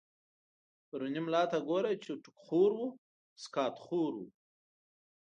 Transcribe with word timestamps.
پرو 0.87 1.07
ني 1.13 1.21
ملا 1.25 1.43
ته 1.51 1.57
ګوره، 1.67 1.91
چی 2.03 2.13
ټو 2.23 2.31
ک 2.35 2.37
خور 2.43 2.71
و 2.81 2.85
سقا 3.43 3.65
ط 3.73 3.75
خورو 3.85 4.23